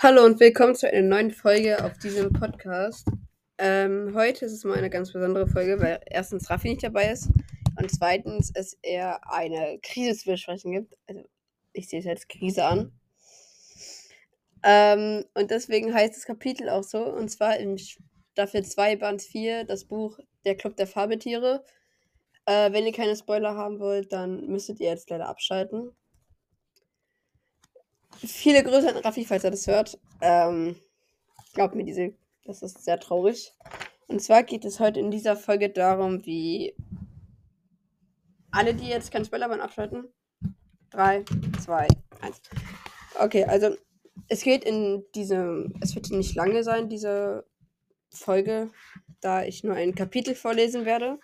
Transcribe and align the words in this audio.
Hallo 0.00 0.24
und 0.24 0.40
willkommen 0.40 0.74
zu 0.74 0.90
einer 0.90 1.06
neuen 1.06 1.30
Folge 1.30 1.82
auf 1.82 1.96
diesem 1.98 2.32
Podcast. 2.32 3.06
Ähm, 3.58 4.12
heute 4.14 4.44
ist 4.44 4.52
es 4.52 4.64
mal 4.64 4.76
eine 4.76 4.90
ganz 4.90 5.12
besondere 5.12 5.46
Folge, 5.46 5.80
weil 5.80 6.00
erstens 6.06 6.50
Raffi 6.50 6.70
nicht 6.70 6.82
dabei 6.82 7.12
ist 7.12 7.30
und 7.78 7.90
zweitens 7.90 8.50
es 8.54 8.76
eher 8.82 9.20
eine 9.30 9.78
Krise 9.82 10.18
zu 10.18 10.30
besprechen 10.30 10.72
gibt. 10.72 10.94
Also 11.06 11.22
ich 11.72 11.88
sehe 11.88 12.00
es 12.00 12.06
als 12.08 12.26
Krise 12.26 12.64
an. 12.64 12.92
Ähm, 14.64 15.24
und 15.34 15.52
deswegen 15.52 15.94
heißt 15.94 16.16
das 16.16 16.26
Kapitel 16.26 16.68
auch 16.68 16.84
so, 16.84 16.98
und 16.98 17.28
zwar 17.30 17.56
in 17.56 17.78
Staffel 17.78 18.64
2, 18.64 18.96
Band 18.96 19.22
4, 19.22 19.64
das 19.64 19.84
Buch 19.84 20.18
Der 20.44 20.56
Club 20.56 20.76
der 20.76 20.88
Fabeltiere. 20.88 21.64
Äh, 22.46 22.72
wenn 22.72 22.84
ihr 22.84 22.92
keine 22.92 23.16
Spoiler 23.16 23.54
haben 23.54 23.78
wollt, 23.78 24.12
dann 24.12 24.48
müsstet 24.48 24.80
ihr 24.80 24.88
jetzt 24.88 25.08
leider 25.08 25.28
abschalten. 25.28 25.92
Viele 28.18 28.62
Grüße 28.62 28.88
an 28.88 28.96
Raffi, 28.98 29.24
falls 29.24 29.44
er 29.44 29.50
das 29.50 29.66
hört. 29.66 29.98
Ähm, 30.20 30.76
glaubt 31.54 31.74
mir, 31.74 31.84
diese, 31.84 32.14
das 32.44 32.62
ist 32.62 32.84
sehr 32.84 32.98
traurig. 32.98 33.52
Und 34.06 34.20
zwar 34.20 34.42
geht 34.42 34.64
es 34.64 34.80
heute 34.80 35.00
in 35.00 35.10
dieser 35.10 35.36
Folge 35.36 35.70
darum, 35.70 36.24
wie 36.26 36.74
alle, 38.50 38.74
die 38.74 38.88
jetzt 38.88 39.10
keinen 39.10 39.24
Spoiler 39.24 39.50
waren, 39.50 39.60
abschalten. 39.60 40.08
3, 40.90 41.24
2, 41.64 41.88
1. 42.20 42.42
Okay, 43.18 43.44
also 43.44 43.76
es 44.28 44.42
geht 44.42 44.64
in 44.64 45.04
diesem, 45.14 45.74
es 45.80 45.94
wird 45.94 46.10
nicht 46.10 46.34
lange 46.36 46.62
sein, 46.62 46.88
diese 46.88 47.46
Folge, 48.10 48.70
da 49.20 49.42
ich 49.44 49.64
nur 49.64 49.74
ein 49.74 49.94
Kapitel 49.94 50.34
vorlesen 50.34 50.84
werde 50.84 51.18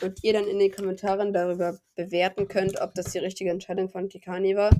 und 0.00 0.22
ihr 0.22 0.32
dann 0.32 0.46
in 0.46 0.58
den 0.58 0.70
Kommentaren 0.70 1.32
darüber 1.32 1.78
bewerten 1.96 2.46
könnt, 2.46 2.80
ob 2.80 2.94
das 2.94 3.06
die 3.12 3.18
richtige 3.18 3.50
Entscheidung 3.50 3.88
von 3.88 4.08
Tikani 4.08 4.54
war 4.54 4.70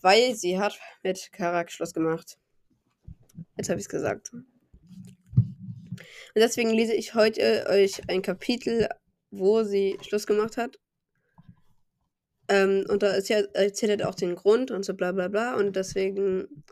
weil 0.00 0.34
sie 0.34 0.58
hat 0.58 0.78
mit 1.02 1.30
Karak 1.32 1.70
Schluss 1.70 1.94
gemacht. 1.94 2.38
Jetzt 3.56 3.68
habe 3.68 3.78
ich 3.78 3.86
es 3.86 3.88
gesagt. 3.88 4.32
Und 4.32 4.46
deswegen 6.34 6.70
lese 6.70 6.94
ich 6.94 7.14
heute 7.14 7.66
euch 7.68 8.08
ein 8.08 8.22
Kapitel, 8.22 8.88
wo 9.30 9.62
sie 9.62 9.98
Schluss 10.02 10.26
gemacht 10.26 10.56
hat. 10.56 10.78
Ähm, 12.48 12.84
und 12.88 13.02
da 13.02 13.12
ist 13.12 13.28
ja, 13.28 13.40
erzählt 13.54 14.04
auch 14.04 14.14
den 14.14 14.36
Grund 14.36 14.70
und 14.70 14.84
so 14.84 14.94
bla 14.94 15.12
bla 15.12 15.28
bla. 15.28 15.54
Und 15.56 15.76
deswegen 15.76 16.64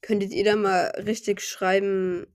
könntet 0.00 0.32
ihr 0.32 0.44
da 0.44 0.56
mal 0.56 0.86
richtig 1.06 1.40
schreiben 1.40 2.26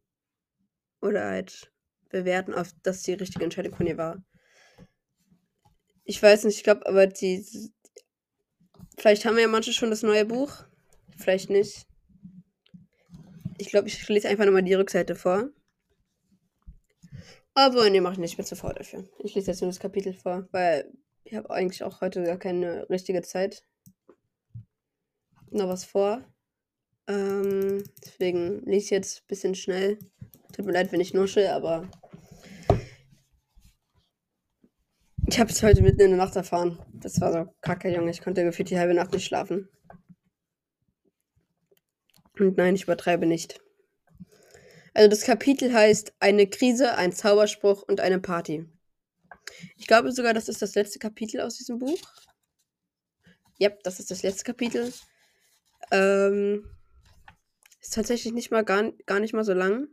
oder 1.01 1.25
halt 1.25 1.71
bewerten, 2.09 2.53
ob 2.53 2.67
das 2.83 3.03
die 3.03 3.13
richtige 3.13 3.43
Entscheidung 3.43 3.75
von 3.75 3.87
ihr 3.87 3.97
war. 3.97 4.23
Ich 6.05 6.23
weiß 6.23 6.45
nicht, 6.45 6.57
ich 6.57 6.63
glaube 6.63 6.85
aber, 6.85 7.05
die, 7.07 7.45
Vielleicht 8.99 9.25
haben 9.25 9.35
wir 9.35 9.43
ja 9.43 9.47
manche 9.47 9.73
schon 9.73 9.89
das 9.89 10.01
neue 10.01 10.25
Buch. 10.25 10.51
Vielleicht 11.17 11.49
nicht. 11.49 11.85
Ich 13.59 13.69
glaube, 13.69 13.87
ich 13.87 14.07
lese 14.07 14.27
einfach 14.27 14.45
nochmal 14.45 14.63
die 14.63 14.73
Rückseite 14.73 15.15
vor. 15.15 15.49
Aber 17.53 17.89
ne, 17.89 18.01
mache 18.01 18.13
ich 18.13 18.19
nicht. 18.19 18.37
mehr 18.37 18.45
zu 18.45 18.55
dafür. 18.55 19.07
Ich 19.19 19.35
lese 19.35 19.51
jetzt 19.51 19.61
nur 19.61 19.69
das 19.69 19.79
Kapitel 19.79 20.13
vor, 20.13 20.47
weil 20.51 20.91
ich 21.23 21.35
habe 21.35 21.49
eigentlich 21.49 21.83
auch 21.83 22.01
heute 22.01 22.23
gar 22.23 22.37
keine 22.37 22.89
richtige 22.89 23.21
Zeit. 23.21 23.63
Noch 25.49 25.67
was 25.67 25.85
vor. 25.85 26.23
Ähm, 27.07 27.83
deswegen 28.05 28.63
lese 28.65 28.85
ich 28.85 28.89
jetzt 28.91 29.21
ein 29.21 29.27
bisschen 29.27 29.55
schnell. 29.55 29.97
Tut 30.53 30.65
mir 30.65 30.73
leid, 30.73 30.91
wenn 30.91 31.01
ich 31.01 31.13
nuschel, 31.13 31.47
aber 31.47 31.89
Ich 35.29 35.39
habe 35.39 35.51
es 35.51 35.61
heute 35.61 35.81
mitten 35.81 35.99
in 35.99 36.11
der 36.11 36.17
Nacht 36.17 36.37
erfahren. 36.37 36.79
Das 36.93 37.19
war 37.19 37.33
so 37.33 37.53
kacke, 37.59 37.93
Junge. 37.93 38.11
Ich 38.11 38.21
konnte 38.21 38.45
gefühlt 38.45 38.69
die 38.69 38.79
halbe 38.79 38.93
Nacht 38.93 39.11
nicht 39.11 39.25
schlafen. 39.25 39.67
Und 42.39 42.55
nein, 42.57 42.75
ich 42.75 42.83
übertreibe 42.83 43.25
nicht. 43.25 43.59
Also 44.93 45.09
das 45.09 45.23
Kapitel 45.23 45.73
heißt 45.73 46.13
Eine 46.21 46.47
Krise, 46.47 46.95
ein 46.95 47.11
Zauberspruch 47.11 47.83
und 47.83 47.99
eine 47.99 48.19
Party. 48.19 48.69
Ich 49.75 49.85
glaube 49.85 50.13
sogar, 50.13 50.33
das 50.33 50.47
ist 50.47 50.61
das 50.61 50.75
letzte 50.75 50.97
Kapitel 50.97 51.41
aus 51.41 51.57
diesem 51.57 51.77
Buch. 51.79 51.99
Ja, 53.59 53.69
das 53.83 53.99
ist 53.99 54.09
das 54.09 54.23
letzte 54.23 54.45
Kapitel. 54.45 54.93
Ähm, 55.91 56.69
ist 57.81 57.93
tatsächlich 57.93 58.33
nicht 58.33 58.49
mal 58.49 58.63
gar, 58.63 58.93
gar 59.05 59.19
nicht 59.19 59.33
mal 59.33 59.43
so 59.43 59.53
lang. 59.53 59.89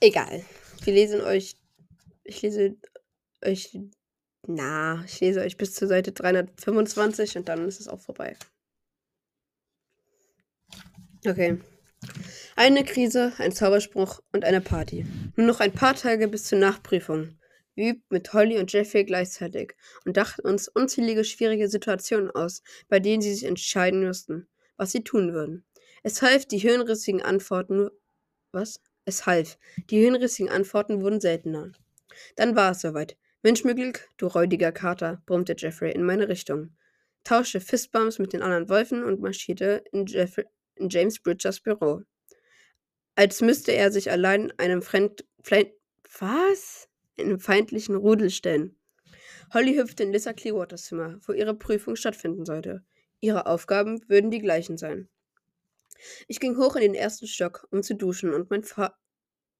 Egal. 0.00 0.44
Wir 0.84 0.92
lesen 0.92 1.20
euch. 1.20 1.56
Ich 2.24 2.42
lese 2.42 2.76
euch. 3.44 3.78
Na, 4.46 5.02
ich 5.04 5.20
lese 5.20 5.40
euch 5.40 5.56
bis 5.56 5.74
zur 5.74 5.88
Seite 5.88 6.12
325 6.12 7.36
und 7.36 7.48
dann 7.48 7.66
ist 7.66 7.80
es 7.80 7.88
auch 7.88 8.00
vorbei. 8.00 8.36
Okay. 11.26 11.58
Eine 12.54 12.84
Krise, 12.84 13.32
ein 13.38 13.52
Zauberspruch 13.52 14.20
und 14.32 14.44
eine 14.44 14.60
Party. 14.60 15.04
Nur 15.36 15.46
noch 15.46 15.60
ein 15.60 15.72
paar 15.72 15.94
Tage 15.94 16.28
bis 16.28 16.44
zur 16.44 16.58
Nachprüfung. 16.58 17.38
Wir 17.74 17.90
übten 17.90 18.06
mit 18.10 18.32
Holly 18.32 18.58
und 18.58 18.72
Jeffrey 18.72 19.04
gleichzeitig 19.04 19.74
und 20.04 20.16
dachten 20.16 20.42
uns 20.42 20.68
unzählige 20.68 21.24
schwierige 21.24 21.68
Situationen 21.68 22.30
aus, 22.30 22.62
bei 22.88 23.00
denen 23.00 23.22
sie 23.22 23.34
sich 23.34 23.44
entscheiden 23.44 24.06
mussten, 24.06 24.48
was 24.76 24.92
sie 24.92 25.04
tun 25.04 25.32
würden. 25.32 25.64
Es 26.02 26.22
half, 26.22 26.46
die 26.46 26.58
hirnrissigen 26.58 27.22
Antworten. 27.22 27.90
Was? 28.52 28.80
Es 29.08 29.24
half. 29.24 29.56
Die 29.88 30.00
hirnrissigen 30.00 30.52
Antworten 30.52 31.00
wurden 31.00 31.18
seltener. 31.18 31.72
Dann 32.36 32.54
war 32.54 32.72
es 32.72 32.82
soweit. 32.82 33.16
Glück, 33.42 34.06
du 34.18 34.26
räudiger 34.26 34.70
Kater, 34.70 35.22
brummte 35.24 35.54
Jeffrey 35.56 35.92
in 35.92 36.04
meine 36.04 36.28
Richtung, 36.28 36.76
tauschte 37.24 37.58
Fistbumps 37.58 38.18
mit 38.18 38.34
den 38.34 38.42
anderen 38.42 38.68
Wölfen 38.68 39.02
und 39.02 39.22
marschierte 39.22 39.82
in, 39.92 40.04
Jeffrey, 40.04 40.44
in 40.74 40.90
James 40.90 41.20
Bridgers 41.20 41.60
Büro. 41.60 42.02
Als 43.14 43.40
müsste 43.40 43.72
er 43.72 43.90
sich 43.90 44.10
allein 44.10 44.52
einem 44.58 44.82
Fremd, 44.82 45.24
Fle 45.42 45.72
was? 46.18 46.90
In 47.16 47.28
einem 47.28 47.40
feindlichen 47.40 47.96
Rudel 47.96 48.28
stellen. 48.28 48.78
Holly 49.54 49.76
hüpfte 49.76 50.02
in 50.02 50.12
Lissa 50.12 50.34
Clearwaters 50.34 50.84
Zimmer, 50.84 51.18
wo 51.26 51.32
ihre 51.32 51.54
Prüfung 51.54 51.96
stattfinden 51.96 52.44
sollte. 52.44 52.84
Ihre 53.20 53.46
Aufgaben 53.46 54.06
würden 54.06 54.30
die 54.30 54.40
gleichen 54.40 54.76
sein. 54.76 55.08
Ich 56.26 56.40
ging 56.40 56.56
hoch 56.56 56.76
in 56.76 56.82
den 56.82 56.94
ersten 56.94 57.26
Stock, 57.26 57.66
um 57.70 57.82
zu 57.82 57.94
duschen 57.94 58.32
und 58.32 58.50
mein, 58.50 58.62
Fa 58.62 58.96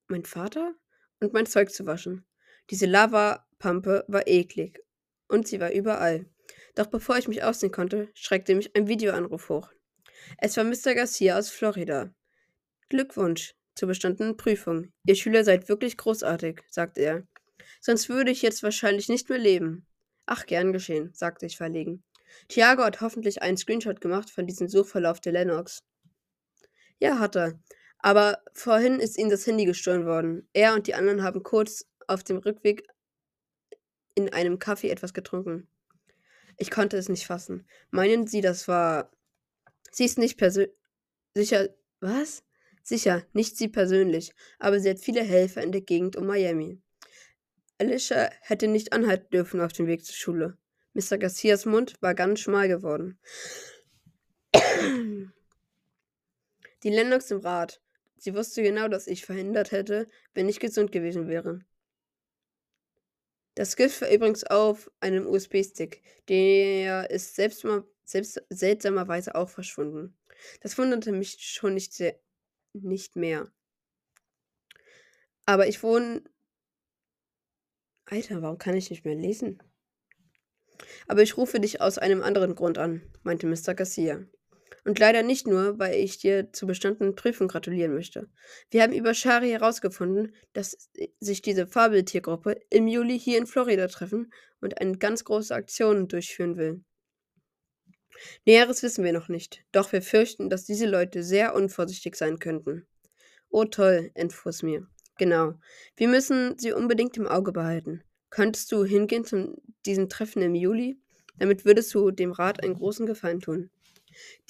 mein 0.08 0.24
Vater 0.24 0.74
und 1.20 1.32
mein 1.32 1.46
Zeug 1.46 1.70
zu 1.70 1.86
waschen. 1.86 2.26
Diese 2.70 2.86
Lavapampe 2.86 4.04
war 4.08 4.26
eklig 4.26 4.80
und 5.28 5.48
sie 5.48 5.60
war 5.60 5.72
überall. 5.72 6.26
Doch 6.74 6.86
bevor 6.86 7.18
ich 7.18 7.28
mich 7.28 7.42
ausziehen 7.42 7.72
konnte, 7.72 8.08
schreckte 8.14 8.54
mich 8.54 8.74
ein 8.76 8.88
Videoanruf 8.88 9.48
hoch. 9.48 9.72
Es 10.38 10.56
war 10.56 10.64
Mr. 10.64 10.94
Garcia 10.94 11.38
aus 11.38 11.50
Florida. 11.50 12.12
Glückwunsch 12.88 13.54
zur 13.74 13.88
bestandenen 13.88 14.36
Prüfung. 14.36 14.92
Ihr 15.04 15.14
Schüler 15.14 15.44
seid 15.44 15.68
wirklich 15.68 15.96
großartig, 15.96 16.62
sagte 16.68 17.00
er. 17.00 17.26
Sonst 17.80 18.08
würde 18.08 18.30
ich 18.30 18.42
jetzt 18.42 18.62
wahrscheinlich 18.62 19.08
nicht 19.08 19.28
mehr 19.28 19.38
leben. 19.38 19.86
Ach, 20.26 20.46
gern 20.46 20.72
geschehen, 20.72 21.10
sagte 21.14 21.46
ich 21.46 21.56
verlegen. 21.56 22.02
Thiago 22.48 22.82
hat 22.82 23.00
hoffentlich 23.00 23.42
einen 23.42 23.56
Screenshot 23.56 24.00
gemacht 24.00 24.30
von 24.30 24.46
diesem 24.46 24.68
Suchverlauf 24.68 25.20
der 25.20 25.32
Lennox. 25.32 25.82
Ja, 26.98 27.18
hat 27.18 27.36
er. 27.36 27.60
Aber 27.98 28.42
vorhin 28.52 29.00
ist 29.00 29.18
ihm 29.18 29.28
das 29.28 29.46
Handy 29.46 29.64
gestohlen 29.64 30.06
worden. 30.06 30.48
Er 30.52 30.74
und 30.74 30.86
die 30.86 30.94
anderen 30.94 31.22
haben 31.22 31.42
kurz 31.42 31.86
auf 32.06 32.22
dem 32.22 32.38
Rückweg 32.38 32.86
in 34.14 34.32
einem 34.32 34.58
Kaffee 34.58 34.90
etwas 34.90 35.14
getrunken. 35.14 35.68
Ich 36.56 36.70
konnte 36.70 36.96
es 36.96 37.08
nicht 37.08 37.26
fassen. 37.26 37.66
Meinen 37.90 38.26
Sie, 38.26 38.40
das 38.40 38.68
war. 38.68 39.10
Sie 39.90 40.04
ist 40.04 40.18
nicht 40.18 40.38
persönlich. 40.38 40.74
Sicher. 41.34 41.68
Was? 42.00 42.42
Sicher, 42.88 43.26
nicht 43.34 43.58
sie 43.58 43.68
persönlich, 43.68 44.32
aber 44.58 44.80
sie 44.80 44.88
hat 44.88 44.98
viele 44.98 45.20
Helfer 45.20 45.62
in 45.62 45.72
der 45.72 45.82
Gegend 45.82 46.16
um 46.16 46.26
Miami. 46.26 46.80
Alicia 47.76 48.30
hätte 48.40 48.66
nicht 48.66 48.94
anhalten 48.94 49.28
dürfen 49.30 49.60
auf 49.60 49.74
dem 49.74 49.86
Weg 49.86 50.06
zur 50.06 50.14
Schule. 50.14 50.56
Mr. 50.94 51.18
Garcias 51.18 51.66
Mund 51.66 52.00
war 52.00 52.14
ganz 52.14 52.40
schmal 52.40 52.66
geworden. 52.66 53.18
Die 56.82 56.90
Lennox 56.90 57.30
im 57.30 57.40
Rad. 57.40 57.80
Sie 58.18 58.34
wusste 58.34 58.62
genau, 58.62 58.88
dass 58.88 59.06
ich 59.06 59.24
verhindert 59.24 59.72
hätte, 59.72 60.06
wenn 60.34 60.48
ich 60.48 60.60
gesund 60.60 60.92
gewesen 60.92 61.28
wäre. 61.28 61.60
Das 63.54 63.74
Gift 63.74 64.00
war 64.00 64.10
übrigens 64.10 64.44
auf 64.44 64.90
einem 65.00 65.26
USB-Stick. 65.26 66.02
Der 66.28 67.10
ist 67.10 67.34
selbst 67.34 67.64
mal, 67.64 67.84
selbst 68.04 68.40
seltsamerweise 68.50 69.34
auch 69.34 69.48
verschwunden. 69.48 70.16
Das 70.60 70.78
wunderte 70.78 71.10
mich 71.10 71.38
schon 71.40 71.74
nicht 71.74 71.92
sehr, 71.92 72.18
nicht 72.72 73.16
mehr. 73.16 73.50
Aber 75.46 75.66
ich 75.66 75.82
wohne. 75.82 76.22
Alter, 78.04 78.42
warum 78.42 78.58
kann 78.58 78.76
ich 78.76 78.90
nicht 78.90 79.04
mehr 79.04 79.16
lesen? 79.16 79.62
Aber 81.08 81.22
ich 81.22 81.36
rufe 81.36 81.58
dich 81.58 81.80
aus 81.80 81.98
einem 81.98 82.22
anderen 82.22 82.54
Grund 82.54 82.78
an, 82.78 83.02
meinte 83.22 83.46
Mr. 83.46 83.74
Garcia 83.74 84.24
Und 84.88 84.98
leider 84.98 85.22
nicht 85.22 85.46
nur, 85.46 85.78
weil 85.78 85.96
ich 85.96 86.16
dir 86.16 86.50
zur 86.50 86.66
bestandenen 86.66 87.14
Prüfung 87.14 87.46
gratulieren 87.46 87.92
möchte. 87.92 88.26
Wir 88.70 88.82
haben 88.82 88.94
über 88.94 89.12
Shari 89.12 89.50
herausgefunden, 89.50 90.34
dass 90.54 90.88
sich 91.20 91.42
diese 91.42 91.66
Fabeltiergruppe 91.66 92.58
im 92.70 92.88
Juli 92.88 93.20
hier 93.20 93.36
in 93.36 93.46
Florida 93.46 93.86
treffen 93.88 94.32
und 94.62 94.80
eine 94.80 94.96
ganz 94.96 95.24
große 95.24 95.54
Aktion 95.54 96.08
durchführen 96.08 96.56
will. 96.56 96.82
Näheres 98.46 98.82
wissen 98.82 99.04
wir 99.04 99.12
noch 99.12 99.28
nicht, 99.28 99.62
doch 99.72 99.92
wir 99.92 100.00
fürchten, 100.00 100.48
dass 100.48 100.64
diese 100.64 100.86
Leute 100.86 101.22
sehr 101.22 101.54
unvorsichtig 101.54 102.16
sein 102.16 102.38
könnten. 102.38 102.86
Oh 103.50 103.66
toll, 103.66 104.10
entfuhr 104.14 104.48
es 104.48 104.62
mir. 104.62 104.86
Genau. 105.18 105.52
Wir 105.96 106.08
müssen 106.08 106.58
sie 106.58 106.72
unbedingt 106.72 107.14
im 107.18 107.26
Auge 107.26 107.52
behalten. 107.52 108.02
Könntest 108.30 108.72
du 108.72 108.86
hingehen 108.86 109.26
zu 109.26 109.60
diesem 109.84 110.08
Treffen 110.08 110.40
im 110.40 110.54
Juli? 110.54 110.98
Damit 111.36 111.66
würdest 111.66 111.92
du 111.92 112.10
dem 112.10 112.32
Rat 112.32 112.62
einen 112.62 112.72
großen 112.72 113.04
Gefallen 113.04 113.40
tun. 113.40 113.70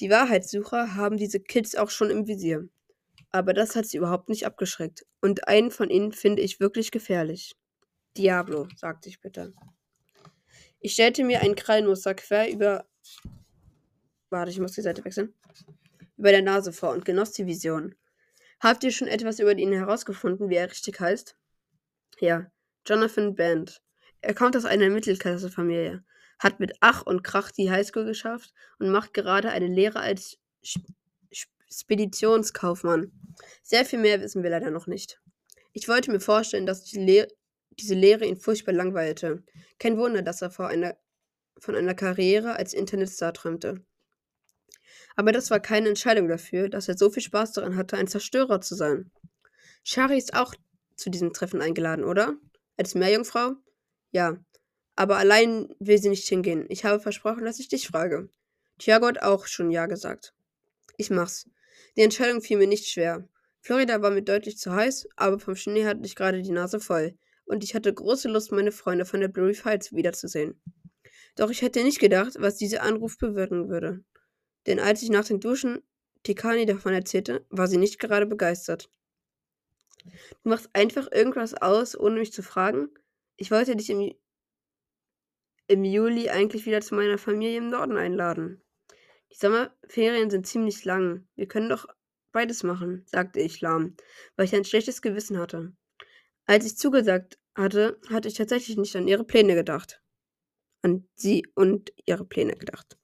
Die 0.00 0.10
Wahrheitssucher 0.10 0.94
haben 0.94 1.16
diese 1.16 1.40
Kids 1.40 1.74
auch 1.74 1.90
schon 1.90 2.10
im 2.10 2.26
Visier. 2.26 2.68
Aber 3.30 3.52
das 3.52 3.76
hat 3.76 3.86
sie 3.86 3.98
überhaupt 3.98 4.28
nicht 4.28 4.46
abgeschreckt. 4.46 5.06
Und 5.20 5.48
einen 5.48 5.70
von 5.70 5.90
ihnen 5.90 6.12
finde 6.12 6.42
ich 6.42 6.60
wirklich 6.60 6.90
gefährlich. 6.90 7.56
Diablo, 8.16 8.68
sagte 8.76 9.08
ich 9.08 9.20
bitte. 9.20 9.52
Ich 10.80 10.92
stellte 10.92 11.24
mir 11.24 11.40
ein 11.40 11.54
Krallenmuster 11.54 12.14
quer 12.14 12.50
über. 12.50 12.86
Warte, 14.30 14.50
ich 14.50 14.60
muss 14.60 14.72
die 14.72 14.82
Seite 14.82 15.04
wechseln. 15.04 15.34
Über 16.16 16.30
der 16.30 16.42
Nase 16.42 16.72
vor 16.72 16.90
und 16.90 17.04
genoss 17.04 17.32
die 17.32 17.46
Vision. 17.46 17.94
Habt 18.60 18.82
ihr 18.82 18.90
schon 18.90 19.08
etwas 19.08 19.38
über 19.38 19.56
ihn 19.56 19.72
herausgefunden, 19.72 20.48
wie 20.50 20.56
er 20.56 20.70
richtig 20.70 20.98
heißt? 20.98 21.36
Ja, 22.20 22.50
Jonathan 22.86 23.34
Band. 23.34 23.80
Er 24.20 24.34
kommt 24.34 24.56
aus 24.56 24.64
einer 24.64 24.90
Mittelklassefamilie, 24.90 26.02
hat 26.38 26.60
mit 26.60 26.76
Ach 26.80 27.02
und 27.02 27.22
Krach 27.22 27.50
die 27.50 27.70
Highschool 27.70 28.04
geschafft 28.04 28.52
und 28.78 28.90
macht 28.90 29.14
gerade 29.14 29.50
eine 29.50 29.66
Lehre 29.66 30.00
als 30.00 30.38
Speditionskaufmann. 31.70 33.12
Sehr 33.62 33.84
viel 33.84 33.98
mehr 33.98 34.20
wissen 34.20 34.42
wir 34.42 34.50
leider 34.50 34.70
noch 34.70 34.86
nicht. 34.86 35.20
Ich 35.72 35.88
wollte 35.88 36.10
mir 36.10 36.20
vorstellen, 36.20 36.66
dass 36.66 36.84
die 36.84 37.04
Le 37.04 37.28
diese 37.70 37.94
Lehre 37.94 38.24
ihn 38.24 38.36
furchtbar 38.36 38.72
langweilte. 38.72 39.44
Kein 39.78 39.98
Wunder, 39.98 40.22
dass 40.22 40.42
er 40.42 40.58
einer, 40.60 40.96
von 41.58 41.76
einer 41.76 41.94
Karriere 41.94 42.56
als 42.56 42.74
Internetstar 42.74 43.32
träumte. 43.32 43.84
Aber 45.14 45.32
das 45.32 45.50
war 45.50 45.60
keine 45.60 45.88
Entscheidung 45.88 46.28
dafür, 46.28 46.68
dass 46.68 46.88
er 46.88 46.98
so 46.98 47.10
viel 47.10 47.22
Spaß 47.22 47.52
daran 47.52 47.76
hatte, 47.76 47.96
ein 47.96 48.08
Zerstörer 48.08 48.60
zu 48.60 48.74
sein. 48.74 49.10
Shari 49.84 50.18
ist 50.18 50.34
auch 50.34 50.54
zu 50.96 51.10
diesem 51.10 51.32
Treffen 51.32 51.60
eingeladen, 51.60 52.04
oder? 52.04 52.36
Als 52.76 52.94
Meerjungfrau? 52.94 53.52
Ja. 54.10 54.38
Aber 54.98 55.16
allein 55.16 55.72
will 55.78 55.96
sie 55.98 56.08
nicht 56.08 56.26
hingehen. 56.26 56.66
Ich 56.70 56.84
habe 56.84 56.98
versprochen, 56.98 57.44
dass 57.44 57.60
ich 57.60 57.68
dich 57.68 57.86
frage. 57.86 58.30
Thiago 58.80 59.06
hat 59.06 59.22
auch 59.22 59.46
schon 59.46 59.70
Ja 59.70 59.86
gesagt. 59.86 60.34
Ich 60.96 61.08
mach's. 61.08 61.48
Die 61.96 62.00
Entscheidung 62.00 62.40
fiel 62.42 62.58
mir 62.58 62.66
nicht 62.66 62.88
schwer. 62.88 63.28
Florida 63.60 64.02
war 64.02 64.10
mir 64.10 64.22
deutlich 64.22 64.58
zu 64.58 64.72
heiß, 64.72 65.08
aber 65.14 65.38
vom 65.38 65.54
Schnee 65.54 65.84
hatte 65.84 66.00
ich 66.02 66.16
gerade 66.16 66.42
die 66.42 66.50
Nase 66.50 66.80
voll. 66.80 67.16
Und 67.44 67.62
ich 67.62 67.76
hatte 67.76 67.94
große 67.94 68.28
Lust, 68.28 68.50
meine 68.50 68.72
Freunde 68.72 69.04
von 69.04 69.20
der 69.20 69.28
Blue 69.28 69.46
Reef 69.46 69.64
wiederzusehen. 69.92 70.60
Doch 71.36 71.50
ich 71.50 71.62
hätte 71.62 71.84
nicht 71.84 72.00
gedacht, 72.00 72.34
was 72.40 72.56
dieser 72.56 72.82
Anruf 72.82 73.18
bewirken 73.18 73.68
würde. 73.68 74.02
Denn 74.66 74.80
als 74.80 75.00
ich 75.02 75.10
nach 75.10 75.26
den 75.26 75.38
Duschen 75.38 75.80
Tikani 76.24 76.66
davon 76.66 76.92
erzählte, 76.92 77.46
war 77.50 77.68
sie 77.68 77.78
nicht 77.78 78.00
gerade 78.00 78.26
begeistert. 78.26 78.90
Du 80.42 80.48
machst 80.50 80.68
einfach 80.72 81.08
irgendwas 81.12 81.54
aus, 81.54 81.96
ohne 81.96 82.18
mich 82.18 82.32
zu 82.32 82.42
fragen? 82.42 82.88
Ich 83.36 83.52
wollte 83.52 83.76
dich 83.76 83.90
im, 83.90 84.12
im 85.68 85.84
Juli 85.84 86.30
eigentlich 86.30 86.66
wieder 86.66 86.80
zu 86.80 86.94
meiner 86.94 87.18
Familie 87.18 87.58
im 87.58 87.68
Norden 87.68 87.96
einladen. 87.96 88.62
Die 89.30 89.36
Sommerferien 89.36 90.30
sind 90.30 90.46
ziemlich 90.46 90.84
lang. 90.84 91.28
Wir 91.36 91.46
können 91.46 91.68
doch 91.68 91.86
beides 92.32 92.62
machen, 92.62 93.04
sagte 93.06 93.40
ich 93.40 93.60
lahm, 93.60 93.96
weil 94.36 94.46
ich 94.46 94.54
ein 94.54 94.64
schlechtes 94.64 95.02
Gewissen 95.02 95.38
hatte. 95.38 95.72
Als 96.46 96.64
ich 96.64 96.76
zugesagt 96.76 97.38
hatte, 97.54 98.00
hatte 98.08 98.28
ich 98.28 98.34
tatsächlich 98.34 98.76
nicht 98.76 98.96
an 98.96 99.06
ihre 99.06 99.24
Pläne 99.24 99.54
gedacht. 99.54 100.00
An 100.82 101.06
sie 101.14 101.46
und 101.54 101.92
ihre 102.06 102.24
Pläne 102.24 102.54
gedacht. 102.54 102.96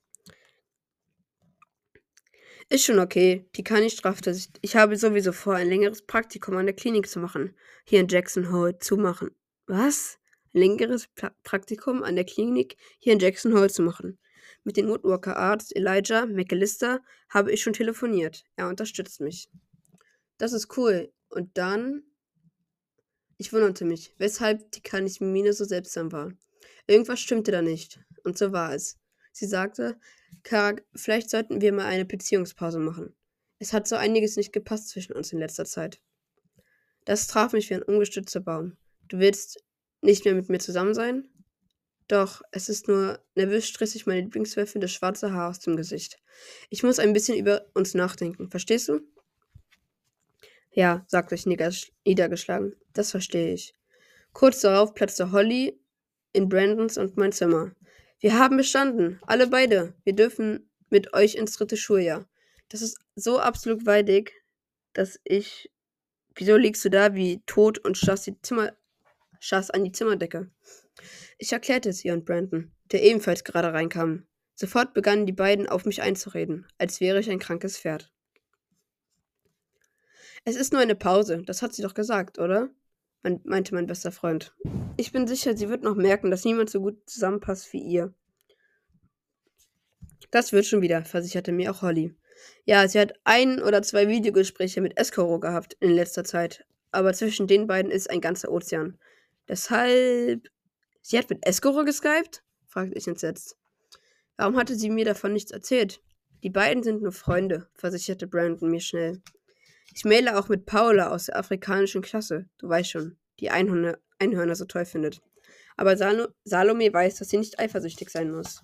Ist 2.70 2.84
schon 2.86 2.98
okay. 2.98 3.46
Die 3.56 3.64
kann 3.64 3.82
nicht 3.82 3.98
straffte 3.98 4.32
sich. 4.32 4.48
Ich 4.62 4.76
habe 4.76 4.96
sowieso 4.96 5.32
vor, 5.32 5.54
ein 5.54 5.68
längeres 5.68 6.02
Praktikum 6.06 6.56
an 6.56 6.66
der 6.66 6.74
Klinik 6.74 7.08
zu 7.08 7.18
machen. 7.18 7.54
Hier 7.84 8.00
in 8.00 8.08
Jackson 8.08 8.50
Hole 8.50 8.78
zu 8.78 8.96
machen. 8.96 9.30
Was? 9.66 10.18
Längeres 10.54 11.08
pra 11.08 11.34
Praktikum 11.42 12.02
an 12.02 12.14
der 12.14 12.24
Klinik 12.24 12.76
hier 12.98 13.12
in 13.12 13.18
Jackson 13.18 13.52
Hole 13.52 13.68
zu 13.68 13.82
machen. 13.82 14.18
Mit 14.62 14.76
dem 14.76 14.88
Woodwalker 14.88 15.36
Arzt 15.36 15.76
Elijah 15.76 16.26
McAllister 16.26 17.00
habe 17.28 17.52
ich 17.52 17.62
schon 17.62 17.72
telefoniert. 17.72 18.44
Er 18.56 18.68
unterstützt 18.68 19.20
mich. 19.20 19.50
Das 20.38 20.52
ist 20.52 20.76
cool. 20.78 21.12
Und 21.28 21.58
dann. 21.58 22.04
Ich 23.36 23.52
wunderte 23.52 23.84
mich, 23.84 24.14
weshalb 24.16 24.70
die 24.72 24.80
Kanismine 24.80 25.52
so 25.52 25.64
seltsam 25.64 26.12
war. 26.12 26.32
Irgendwas 26.86 27.20
stimmte 27.20 27.50
da 27.50 27.60
nicht. 27.60 28.00
Und 28.22 28.38
so 28.38 28.52
war 28.52 28.72
es. 28.72 28.98
Sie 29.32 29.46
sagte, 29.46 29.98
Karag, 30.44 30.84
vielleicht 30.94 31.30
sollten 31.30 31.60
wir 31.60 31.72
mal 31.72 31.86
eine 31.86 32.04
Beziehungspause 32.04 32.78
machen. 32.78 33.14
Es 33.58 33.72
hat 33.72 33.88
so 33.88 33.96
einiges 33.96 34.36
nicht 34.36 34.52
gepasst 34.52 34.90
zwischen 34.90 35.14
uns 35.14 35.32
in 35.32 35.40
letzter 35.40 35.64
Zeit. 35.64 36.00
Das 37.04 37.26
traf 37.26 37.52
mich 37.52 37.68
wie 37.70 37.74
ein 37.74 37.82
ungestützter 37.82 38.40
Baum. 38.40 38.76
Du 39.08 39.18
willst 39.18 39.62
nicht 40.04 40.24
mehr 40.24 40.34
mit 40.34 40.48
mir 40.48 40.58
zusammen 40.58 40.94
sein? 40.94 41.28
Doch, 42.08 42.42
es 42.52 42.68
ist 42.68 42.86
nur, 42.86 43.18
nervös 43.34 43.72
ich 43.94 44.06
meine 44.06 44.20
Lieblingswölfin 44.20 44.80
das 44.80 44.92
schwarze 44.92 45.32
Haar 45.32 45.48
aus 45.50 45.60
dem 45.60 45.76
Gesicht. 45.76 46.18
Ich 46.68 46.82
muss 46.82 46.98
ein 46.98 47.14
bisschen 47.14 47.38
über 47.38 47.64
uns 47.74 47.94
nachdenken, 47.94 48.50
verstehst 48.50 48.88
du? 48.88 49.00
Ja, 50.70 51.04
sagte 51.06 51.34
ich 51.34 51.46
niedergeschlagen. 51.46 52.74
Das 52.92 53.10
verstehe 53.10 53.54
ich. 53.54 53.74
Kurz 54.32 54.60
darauf 54.60 54.92
platzte 54.92 55.32
Holly 55.32 55.80
in 56.32 56.48
Brandons 56.48 56.98
und 56.98 57.16
mein 57.16 57.32
Zimmer. 57.32 57.72
Wir 58.18 58.38
haben 58.38 58.56
bestanden. 58.56 59.20
Alle 59.22 59.46
beide. 59.46 59.94
Wir 60.04 60.14
dürfen 60.14 60.68
mit 60.90 61.14
euch 61.14 61.36
ins 61.36 61.56
dritte 61.56 61.76
Schuljahr. 61.76 62.28
Das 62.68 62.82
ist 62.82 62.98
so 63.14 63.38
absolut 63.38 63.86
weidig, 63.86 64.32
dass 64.92 65.20
ich. 65.24 65.70
Wieso 66.34 66.56
liegst 66.56 66.84
du 66.84 66.90
da 66.90 67.14
wie 67.14 67.42
tot 67.46 67.78
und 67.78 67.96
starrst 67.96 68.26
die 68.26 68.40
Zimmer. 68.42 68.72
Starrst 69.44 69.74
an 69.74 69.84
die 69.84 69.92
Zimmerdecke? 69.92 70.50
Ich 71.38 71.52
erklärte 71.52 71.90
es 71.90 72.04
ihr 72.04 72.14
und 72.14 72.24
Brandon, 72.24 72.72
der 72.92 73.02
ebenfalls 73.02 73.44
gerade 73.44 73.72
reinkam. 73.72 74.26
Sofort 74.54 74.94
begannen 74.94 75.26
die 75.26 75.32
beiden 75.32 75.68
auf 75.68 75.84
mich 75.84 76.00
einzureden, 76.00 76.66
als 76.78 77.00
wäre 77.00 77.20
ich 77.20 77.30
ein 77.30 77.38
krankes 77.38 77.78
Pferd. 77.78 78.12
Es 80.44 80.56
ist 80.56 80.72
nur 80.72 80.82
eine 80.82 80.94
Pause, 80.94 81.42
das 81.44 81.62
hat 81.62 81.74
sie 81.74 81.82
doch 81.82 81.94
gesagt, 81.94 82.38
oder? 82.38 82.70
meinte 83.44 83.74
mein 83.74 83.86
bester 83.86 84.12
Freund. 84.12 84.54
Ich 84.98 85.10
bin 85.10 85.26
sicher, 85.26 85.56
sie 85.56 85.70
wird 85.70 85.82
noch 85.82 85.94
merken, 85.94 86.30
dass 86.30 86.44
niemand 86.44 86.68
so 86.68 86.80
gut 86.80 87.08
zusammenpasst 87.08 87.72
wie 87.72 87.82
ihr. 87.82 88.12
Das 90.30 90.52
wird 90.52 90.66
schon 90.66 90.82
wieder, 90.82 91.04
versicherte 91.04 91.50
mir 91.52 91.70
auch 91.70 91.80
Holly. 91.80 92.14
Ja, 92.64 92.86
sie 92.86 93.00
hat 93.00 93.14
ein 93.24 93.62
oder 93.62 93.82
zwei 93.82 94.08
Videogespräche 94.08 94.82
mit 94.82 94.98
Escoro 94.98 95.40
gehabt 95.40 95.74
in 95.80 95.90
letzter 95.90 96.24
Zeit, 96.24 96.66
aber 96.90 97.14
zwischen 97.14 97.46
den 97.46 97.66
beiden 97.66 97.90
ist 97.90 98.10
ein 98.10 98.20
ganzer 98.20 98.52
Ozean. 98.52 98.98
Deshalb. 99.48 100.48
Sie 101.02 101.18
hat 101.18 101.28
mit 101.30 101.46
Escoro 101.46 101.84
geskypt? 101.84 102.42
fragte 102.66 102.96
ich 102.96 103.06
entsetzt. 103.06 103.56
Warum 104.36 104.56
hatte 104.56 104.74
sie 104.74 104.90
mir 104.90 105.04
davon 105.04 105.32
nichts 105.32 105.52
erzählt? 105.52 106.00
Die 106.42 106.50
beiden 106.50 106.82
sind 106.82 107.02
nur 107.02 107.12
Freunde, 107.12 107.68
versicherte 107.74 108.26
Brandon 108.26 108.70
mir 108.70 108.80
schnell. 108.80 109.22
Ich 109.94 110.04
maile 110.04 110.38
auch 110.38 110.48
mit 110.48 110.66
Paula 110.66 111.10
aus 111.10 111.26
der 111.26 111.38
afrikanischen 111.38 112.02
Klasse, 112.02 112.48
du 112.58 112.68
weißt 112.68 112.90
schon, 112.90 113.16
die 113.38 113.50
Einhörner, 113.50 113.98
Einhörner 114.18 114.56
so 114.56 114.64
toll 114.64 114.84
findet. 114.84 115.22
Aber 115.76 115.96
Sal 115.96 116.34
Salome 116.44 116.92
weiß, 116.92 117.16
dass 117.16 117.28
sie 117.28 117.38
nicht 117.38 117.58
eifersüchtig 117.58 118.10
sein 118.10 118.30
muss. 118.30 118.60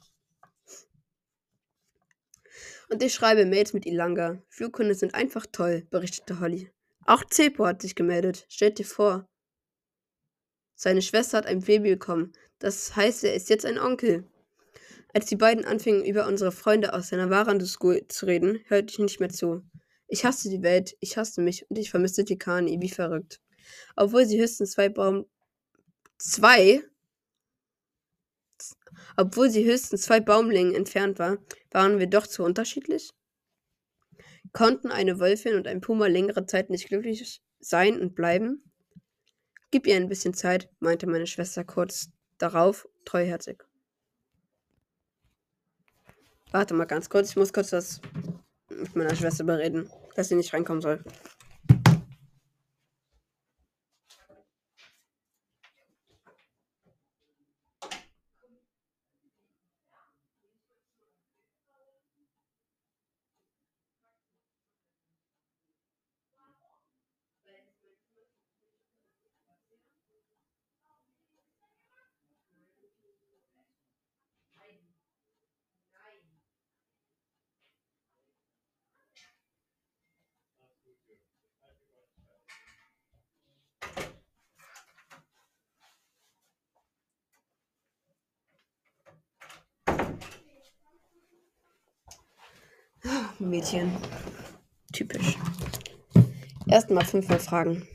Und 2.91 3.03
ich 3.03 3.15
schreibe 3.15 3.47
Mails 3.47 3.73
mit 3.73 3.87
Ilanga. 3.87 4.43
Flugkunde 4.49 4.95
sind 4.95 5.15
einfach 5.15 5.47
toll, 5.51 5.87
berichtete 5.91 6.41
Holly. 6.41 6.73
Auch 7.07 7.25
Zepo 7.25 7.65
hat 7.65 7.83
sich 7.83 7.95
gemeldet. 7.95 8.47
Stellt 8.49 8.79
dir 8.79 8.85
vor. 8.85 9.30
Seine 10.83 11.03
Schwester 11.03 11.37
hat 11.37 11.45
ein 11.45 11.61
Baby 11.61 11.91
bekommen. 11.91 12.33
Das 12.59 12.97
heißt, 12.97 13.25
er 13.25 13.35
ist 13.35 13.51
jetzt 13.51 13.67
ein 13.67 13.79
Onkel. 13.79 14.25
Als 15.13 15.27
die 15.27 15.37
beiden 15.37 15.67
anfingen, 15.67 16.07
über 16.07 16.27
unsere 16.27 16.53
Freunde 16.53 16.95
aus 16.95 17.11
der 17.11 17.19
Navarando 17.19 17.67
zu 17.67 18.27
reden, 18.27 18.65
hörte 18.67 18.91
ich 18.91 18.99
nicht 18.99 19.21
mehr 19.21 19.29
zu. 19.29 19.63
Ich 20.09 20.25
hasste 20.25 20.49
die 20.49 20.63
Welt, 20.63 20.97
ich 21.01 21.19
hasste 21.19 21.43
mich 21.43 21.69
und 21.69 21.77
ich 21.77 21.91
vermisste 21.91 22.25
Tikani 22.25 22.81
wie 22.81 22.89
verrückt. 22.89 23.43
Obwohl 23.95 24.25
sie 24.25 24.41
höchstens 24.41 24.71
zwei 24.71 24.89
Baum. 24.89 25.27
Zwei? 26.17 26.83
Obwohl 29.19 29.51
sie 29.51 29.67
höchstens 29.67 30.01
zwei 30.01 30.21
Baumlängen 30.21 30.75
entfernt 30.75 31.19
war, 31.19 31.45
waren 31.73 31.99
wir 31.99 32.07
doch 32.07 32.27
zu 32.27 32.43
unterschiedlich? 32.43 33.11
Konnten 34.55 34.91
eine 34.91 35.21
Wölfin 35.21 35.57
und 35.57 35.67
ein 35.67 35.83
Puma 35.83 36.07
längere 36.07 36.47
Zeit 36.47 36.71
nicht 36.71 36.89
glücklich 36.89 37.43
sein 37.59 38.01
und 38.01 38.15
bleiben? 38.15 38.70
Gib 39.71 39.87
ihr 39.87 39.97
ein 39.97 40.09
bisschen 40.09 40.35
Zeit, 40.35 40.69
meinte 40.81 41.07
meine 41.07 41.27
Schwester 41.27 41.65
kurz 41.65 42.11
darauf, 42.39 42.89
treuherzig. 43.05 43.65
Warte 46.51 46.75
mal 46.75 46.87
ganz 46.87 47.09
kurz, 47.09 47.31
ich 47.31 47.37
muss 47.37 47.53
kurz 47.53 47.71
das 47.71 48.01
mit 48.69 48.97
meiner 48.97 49.15
Schwester 49.15 49.45
bereden, 49.45 49.89
dass 50.17 50.29
sie 50.29 50.35
nicht 50.35 50.53
reinkommen 50.53 50.83
soll. 50.83 51.05
Mädchen. 93.41 93.91
Typisch. 94.93 95.37
Erstmal 96.69 97.05
fünfmal 97.05 97.41
fragen. 97.41 97.89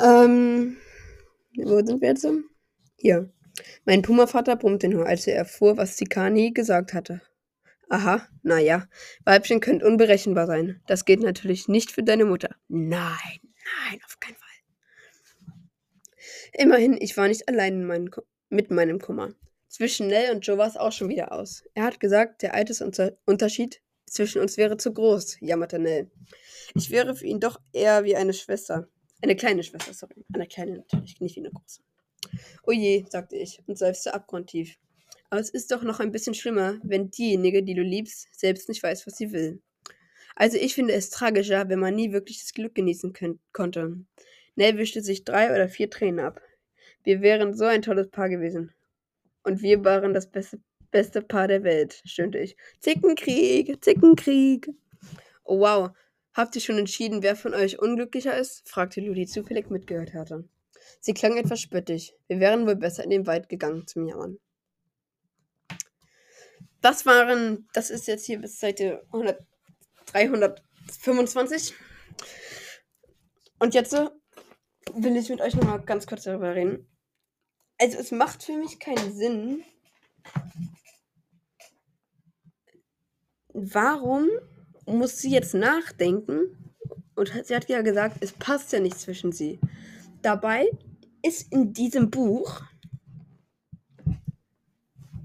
Ähm, 0.00 0.76
wo 1.56 1.84
sind 1.84 2.00
wir 2.00 2.08
jetzt? 2.08 2.26
Hier. 2.96 3.32
Mein 3.84 4.02
Puma-Vater 4.02 4.56
brummte 4.56 4.88
nur, 4.88 5.06
als 5.06 5.26
er 5.26 5.36
erfuhr, 5.36 5.76
was 5.76 5.96
Sikani 5.96 6.52
gesagt 6.52 6.94
hatte. 6.94 7.22
Aha, 7.88 8.28
naja, 8.42 8.86
Weibchen 9.24 9.60
könnt 9.60 9.82
unberechenbar 9.82 10.46
sein. 10.46 10.82
Das 10.86 11.04
geht 11.04 11.20
natürlich 11.20 11.68
nicht 11.68 11.90
für 11.90 12.02
deine 12.02 12.26
Mutter. 12.26 12.54
Nein, 12.68 13.40
nein, 13.88 14.00
auf 14.04 14.20
keinen 14.20 14.36
Fall. 14.36 14.48
Immerhin, 16.52 16.98
ich 17.00 17.16
war 17.16 17.28
nicht 17.28 17.48
allein 17.48 17.84
mein 17.84 18.10
mit 18.50 18.70
meinem 18.70 18.98
Kummer. 18.98 19.30
Zwischen 19.78 20.08
Nell 20.08 20.34
und 20.34 20.44
Joe 20.44 20.58
war 20.58 20.66
es 20.66 20.76
auch 20.76 20.90
schon 20.90 21.08
wieder 21.08 21.30
aus. 21.30 21.62
Er 21.74 21.84
hat 21.84 22.00
gesagt, 22.00 22.42
der 22.42 22.52
Altersunterschied 22.52 23.80
zwischen 24.06 24.42
uns 24.42 24.56
wäre 24.56 24.76
zu 24.76 24.92
groß, 24.92 25.36
jammerte 25.40 25.78
Nell. 25.78 26.10
Ich 26.74 26.90
wäre 26.90 27.14
für 27.14 27.26
ihn 27.26 27.38
doch 27.38 27.60
eher 27.72 28.02
wie 28.02 28.16
eine 28.16 28.32
Schwester. 28.32 28.88
Eine 29.22 29.36
kleine 29.36 29.62
Schwester, 29.62 29.94
sorry. 29.94 30.24
Eine 30.34 30.48
kleine 30.48 30.78
natürlich, 30.78 31.20
nicht 31.20 31.36
wie 31.36 31.40
eine 31.42 31.52
große. 31.52 31.80
Oh 32.64 32.72
je, 32.72 33.06
sagte 33.08 33.36
ich 33.36 33.62
und 33.68 33.78
seufzte 33.78 34.14
abgrundtief. 34.14 34.78
Aber 35.30 35.40
es 35.40 35.50
ist 35.50 35.70
doch 35.70 35.84
noch 35.84 36.00
ein 36.00 36.10
bisschen 36.10 36.34
schlimmer, 36.34 36.80
wenn 36.82 37.12
diejenige, 37.12 37.62
die 37.62 37.74
du 37.74 37.82
liebst, 37.82 38.26
selbst 38.36 38.68
nicht 38.68 38.82
weiß, 38.82 39.06
was 39.06 39.16
sie 39.16 39.30
will. 39.30 39.62
Also 40.34 40.56
ich 40.56 40.74
finde 40.74 40.94
es 40.94 41.10
tragischer, 41.10 41.68
wenn 41.68 41.78
man 41.78 41.94
nie 41.94 42.10
wirklich 42.10 42.40
das 42.40 42.52
Glück 42.52 42.74
genießen 42.74 43.12
konnte. 43.52 44.04
Nell 44.56 44.76
wischte 44.76 45.02
sich 45.02 45.22
drei 45.22 45.54
oder 45.54 45.68
vier 45.68 45.88
Tränen 45.88 46.18
ab. 46.18 46.40
Wir 47.04 47.20
wären 47.20 47.54
so 47.54 47.64
ein 47.64 47.82
tolles 47.82 48.10
Paar 48.10 48.28
gewesen. 48.28 48.74
Und 49.48 49.62
wir 49.62 49.82
waren 49.82 50.12
das 50.12 50.30
beste, 50.30 50.60
beste 50.90 51.22
Paar 51.22 51.48
der 51.48 51.64
Welt, 51.64 52.02
stöhnte 52.04 52.36
ich. 52.38 52.54
Zickenkrieg, 52.80 53.82
Zickenkrieg. 53.82 54.68
Oh 55.42 55.60
wow, 55.60 55.88
habt 56.34 56.54
ihr 56.54 56.60
schon 56.60 56.76
entschieden, 56.76 57.22
wer 57.22 57.34
von 57.34 57.54
euch 57.54 57.78
unglücklicher 57.78 58.36
ist? 58.36 58.68
fragte 58.68 59.00
Ludi 59.00 59.26
zufällig 59.26 59.70
mitgehört 59.70 60.12
hatte. 60.12 60.46
Sie 61.00 61.14
klang 61.14 61.38
etwas 61.38 61.62
spöttisch. 61.62 62.12
Wir 62.26 62.40
wären 62.40 62.66
wohl 62.66 62.76
besser 62.76 63.04
in 63.04 63.08
den 63.08 63.26
Wald 63.26 63.48
gegangen 63.48 63.86
zum 63.86 64.06
Jammern. 64.06 64.38
Das 66.82 67.06
waren, 67.06 67.66
das 67.72 67.88
ist 67.88 68.06
jetzt 68.06 68.26
hier 68.26 68.40
bis 68.40 68.60
Seite 68.60 69.02
100, 69.12 69.42
325. 70.12 71.72
Und 73.60 73.72
jetzt 73.72 73.94
will 73.94 75.16
ich 75.16 75.30
mit 75.30 75.40
euch 75.40 75.54
nochmal 75.54 75.80
ganz 75.80 76.06
kurz 76.06 76.24
darüber 76.24 76.54
reden. 76.54 76.86
Also 77.78 77.98
es 77.98 78.10
macht 78.10 78.42
für 78.42 78.56
mich 78.56 78.80
keinen 78.80 79.14
Sinn. 79.14 79.62
Warum 83.52 84.28
muss 84.86 85.18
sie 85.18 85.30
jetzt 85.30 85.54
nachdenken? 85.54 86.74
Und 87.14 87.32
sie 87.44 87.54
hat 87.54 87.68
ja 87.68 87.82
gesagt, 87.82 88.18
es 88.20 88.32
passt 88.32 88.72
ja 88.72 88.80
nicht 88.80 88.98
zwischen 88.98 89.32
sie. 89.32 89.60
Dabei 90.22 90.70
ist 91.22 91.52
in 91.52 91.72
diesem 91.72 92.10
Buch 92.10 92.62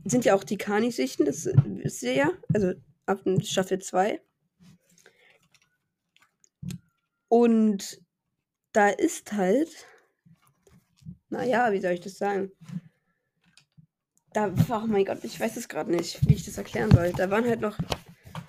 sind 0.06 0.26
ja 0.26 0.36
auch 0.36 0.44
die 0.44 0.58
Kani-Sichten, 0.58 1.26
das 1.26 1.46
wisst 1.46 2.04
ihr 2.04 2.14
ja, 2.14 2.32
also 2.54 2.74
ab 3.06 3.22
Staffel 3.42 3.80
2. 3.80 4.22
Und 7.30 8.02
da 8.74 8.90
ist 8.90 9.34
halt 9.34 9.88
naja, 11.34 11.72
wie 11.72 11.82
soll 11.82 11.94
ich 11.94 12.02
das 12.02 12.18
sagen? 12.18 12.52
Da, 14.34 14.54
oh 14.70 14.88
mein 14.88 15.06
Gott, 15.06 15.24
ich 15.24 15.40
weiß 15.40 15.58
es 15.58 15.68
gerade 15.68 15.92
nicht, 15.92 16.28
wie 16.28 16.36
ich 16.36 16.46
das 16.46 16.58
erklären 16.58 16.92
soll. 16.92 17.12
Da 17.12 17.30
waren 17.30 17.46
halt 17.46 17.60
noch, 17.60 17.78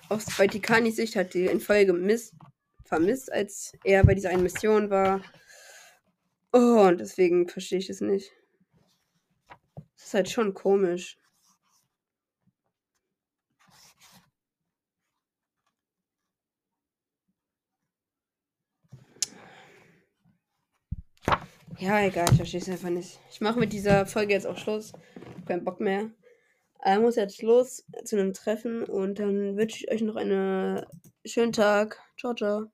aus 0.09 0.25
bei 0.37 0.47
Tikanis 0.47 0.95
Sicht 0.95 1.15
hat 1.15 1.33
die 1.33 1.47
in 1.47 1.59
Folge 1.59 1.93
miss, 1.93 2.33
vermisst, 2.85 3.31
als 3.31 3.73
er 3.83 4.03
bei 4.03 4.13
dieser 4.13 4.29
einen 4.29 4.43
Mission 4.43 4.89
war. 4.89 5.21
Oh, 6.53 6.85
und 6.87 6.99
deswegen 6.99 7.47
verstehe 7.47 7.79
ich 7.79 7.89
es 7.89 8.01
nicht. 8.01 8.31
Das 9.95 10.05
ist 10.05 10.13
halt 10.13 10.29
schon 10.29 10.53
komisch. 10.53 11.17
Ja, 21.77 22.01
egal, 22.01 22.27
ich 22.31 22.37
verstehe 22.37 22.61
es 22.61 22.69
einfach 22.69 22.89
nicht. 22.89 23.19
Ich 23.29 23.41
mache 23.41 23.59
mit 23.59 23.73
dieser 23.73 24.05
Folge 24.05 24.33
jetzt 24.33 24.47
auch 24.47 24.57
Schluss. 24.57 24.93
Kein 25.45 25.63
Bock 25.63 25.81
mehr. 25.81 26.09
Ich 26.85 26.99
muss 26.99 27.15
jetzt 27.15 27.41
los 27.41 27.83
zu 28.03 28.17
einem 28.17 28.33
Treffen 28.33 28.83
und 28.83 29.19
dann 29.19 29.57
wünsche 29.57 29.83
ich 29.83 29.91
euch 29.91 30.01
noch 30.01 30.15
einen 30.15 30.85
schönen 31.25 31.51
Tag. 31.51 31.99
Ciao, 32.17 32.33
ciao. 32.33 32.71